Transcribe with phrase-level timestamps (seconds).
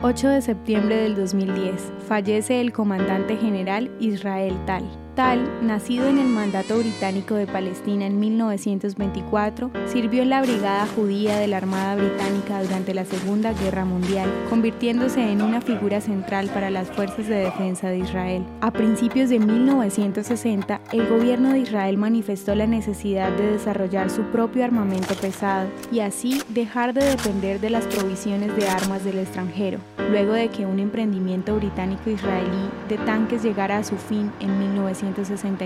[0.00, 5.07] 8 de septiembre del 2010, fallece el comandante general Israel Tal.
[5.18, 11.48] Nacido en el mandato británico de Palestina en 1924, sirvió en la Brigada Judía de
[11.48, 16.88] la Armada Británica durante la Segunda Guerra Mundial, convirtiéndose en una figura central para las
[16.92, 18.44] fuerzas de defensa de Israel.
[18.60, 24.62] A principios de 1960, el gobierno de Israel manifestó la necesidad de desarrollar su propio
[24.62, 29.80] armamento pesado y así dejar de depender de las provisiones de armas del extranjero,
[30.10, 35.58] luego de que un emprendimiento británico-israelí de tanques llegara a su fin en 1960.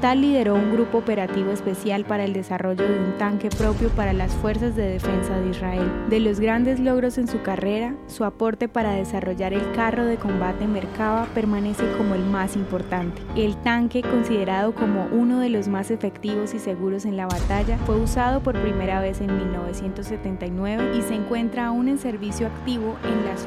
[0.00, 4.32] Tal lideró un grupo operativo especial para el desarrollo de un tanque propio para las
[4.32, 5.90] fuerzas de defensa de Israel.
[6.08, 10.66] De los grandes logros en su carrera, su aporte para desarrollar el carro de combate
[10.66, 13.22] Merkava permanece como el más importante.
[13.36, 17.96] El tanque, considerado como uno de los más efectivos y seguros en la batalla, fue
[17.96, 23.46] usado por primera vez en 1979 y se encuentra aún en servicio activo en las